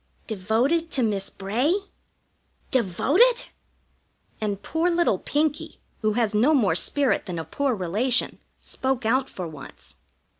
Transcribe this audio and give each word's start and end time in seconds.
"Devoted 0.25 0.89
to 0.93 1.03
Miss 1.03 1.29
Bray? 1.29 1.75
Devoted!" 2.71 3.49
And 4.41 4.63
poor 4.63 4.89
little 4.89 5.19
Pinkie, 5.19 5.77
who 6.01 6.13
has 6.13 6.33
no 6.33 6.55
more 6.55 6.73
spirit 6.73 7.27
than 7.27 7.37
a 7.37 7.45
poor 7.45 7.75
relation, 7.75 8.39
spoke 8.63 9.05
out 9.05 9.29
for 9.29 9.47
once. 9.47 9.97